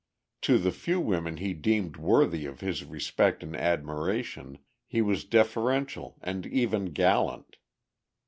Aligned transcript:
To 0.41 0.57
the 0.57 0.71
few 0.71 0.99
women 0.99 1.37
he 1.37 1.53
deemed 1.53 1.95
worthy 1.95 2.47
of 2.47 2.59
his 2.61 2.83
respect 2.83 3.43
and 3.43 3.55
admiration, 3.55 4.57
he 4.87 4.99
was 5.03 5.25
deferential 5.25 6.17
and 6.23 6.47
even 6.47 6.85
gallant. 6.85 7.57